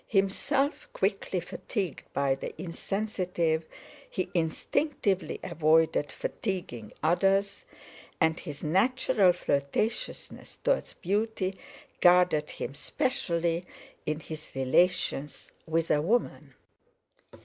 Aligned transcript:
Himself 0.07 0.87
quickly 0.93 1.39
fatigued 1.39 2.11
by 2.11 2.33
the 2.33 2.59
insensitive, 2.59 3.65
he 4.09 4.31
instinctively 4.33 5.39
avoided 5.43 6.11
fatiguing 6.11 6.91
others, 7.03 7.65
and 8.19 8.39
his 8.39 8.63
natural 8.63 9.31
flirtatiousness 9.31 10.57
towards 10.63 10.95
beauty 10.95 11.55
guarded 11.99 12.49
him 12.49 12.73
specially 12.73 13.63
in 14.07 14.21
his 14.21 14.47
relations 14.55 15.51
with 15.67 15.91
a 15.91 16.01
woman. 16.01 16.55